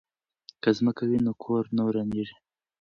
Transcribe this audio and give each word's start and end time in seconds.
که 0.61 0.69
ځمکه 0.77 1.03
وي 1.09 1.19
نو 1.25 1.33
کور 1.43 1.63
نه 1.75 1.81
ورانیږي. 1.87 2.37